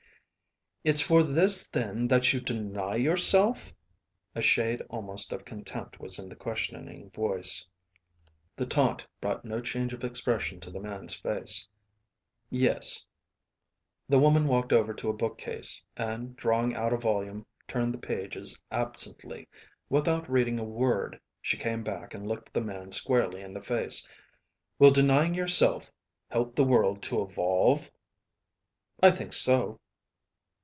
[0.83, 3.71] "It's for this then that you deny yourself?"
[4.33, 7.67] A shade almost of contempt was in the questioning voice.
[8.55, 11.67] The taunt brought no change of expression to the man's face.
[12.49, 13.05] "Yes."
[14.09, 18.59] The woman walked over to a bookcase, and, drawing out a volume, turned the pages
[18.71, 19.47] absently.
[19.87, 24.07] Without reading a word, she came back and looked the man squarely in the face.
[24.79, 25.91] "Will denying yourself
[26.31, 27.91] help the world to evolve?"
[29.03, 29.79] "I think so."